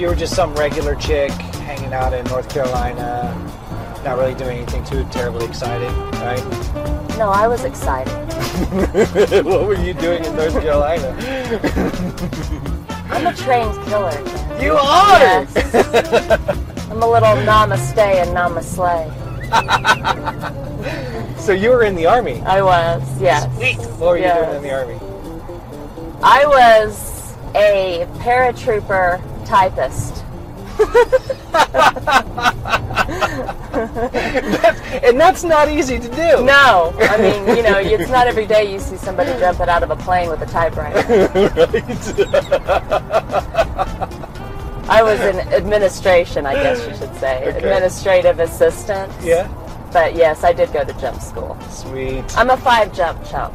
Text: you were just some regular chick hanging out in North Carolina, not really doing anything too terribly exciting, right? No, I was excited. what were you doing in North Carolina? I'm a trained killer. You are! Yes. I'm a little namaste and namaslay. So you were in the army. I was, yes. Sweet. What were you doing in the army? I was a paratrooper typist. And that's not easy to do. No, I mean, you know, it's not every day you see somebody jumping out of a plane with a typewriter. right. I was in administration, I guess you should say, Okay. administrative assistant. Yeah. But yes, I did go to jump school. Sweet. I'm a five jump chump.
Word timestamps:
you 0.00 0.06
were 0.06 0.14
just 0.14 0.34
some 0.34 0.54
regular 0.54 0.94
chick 0.94 1.30
hanging 1.30 1.92
out 1.92 2.14
in 2.14 2.24
North 2.26 2.48
Carolina, 2.48 3.34
not 4.02 4.16
really 4.16 4.34
doing 4.34 4.56
anything 4.56 4.82
too 4.82 5.04
terribly 5.10 5.44
exciting, 5.44 5.94
right? 6.12 6.42
No, 7.18 7.28
I 7.28 7.46
was 7.46 7.64
excited. 7.64 8.10
what 9.44 9.66
were 9.66 9.78
you 9.78 9.92
doing 9.92 10.24
in 10.24 10.34
North 10.34 10.54
Carolina? 10.54 11.14
I'm 13.10 13.26
a 13.26 13.34
trained 13.34 13.74
killer. 13.84 14.18
You 14.58 14.72
are! 14.72 15.44
Yes. 15.44 15.74
I'm 16.90 17.02
a 17.02 17.10
little 17.10 17.36
namaste 17.44 17.98
and 17.98 18.30
namaslay. 18.30 19.16
So 21.40 21.52
you 21.52 21.70
were 21.70 21.84
in 21.84 21.94
the 21.94 22.06
army. 22.06 22.40
I 22.42 22.62
was, 22.62 23.02
yes. 23.20 23.52
Sweet. 23.56 23.76
What 23.98 24.10
were 24.10 24.18
you 24.18 24.24
doing 24.24 24.56
in 24.56 24.62
the 24.62 24.72
army? 24.72 24.98
I 26.22 26.46
was 26.46 27.34
a 27.54 28.06
paratrooper 28.18 29.20
typist. 29.50 30.24
And 35.02 35.18
that's 35.18 35.42
not 35.44 35.68
easy 35.68 35.98
to 35.98 36.08
do. 36.08 36.44
No, 36.44 36.94
I 37.00 37.16
mean, 37.18 37.56
you 37.56 37.62
know, 37.62 37.78
it's 37.78 38.10
not 38.10 38.26
every 38.26 38.46
day 38.46 38.70
you 38.72 38.78
see 38.78 38.96
somebody 38.96 39.30
jumping 39.40 39.68
out 39.68 39.82
of 39.82 39.90
a 39.90 39.96
plane 39.96 40.28
with 40.30 40.40
a 40.42 40.46
typewriter. 40.46 40.98
right. 40.98 41.30
I 44.88 45.02
was 45.02 45.20
in 45.20 45.38
administration, 45.52 46.46
I 46.46 46.54
guess 46.54 46.86
you 46.86 46.94
should 46.96 47.14
say, 47.16 47.44
Okay. 47.46 47.56
administrative 47.58 48.40
assistant. 48.40 49.12
Yeah. 49.22 49.48
But 49.92 50.14
yes, 50.16 50.44
I 50.44 50.52
did 50.52 50.72
go 50.72 50.84
to 50.84 50.92
jump 50.94 51.20
school. 51.20 51.56
Sweet. 51.70 52.24
I'm 52.36 52.50
a 52.50 52.56
five 52.56 52.92
jump 52.92 53.24
chump. 53.24 53.54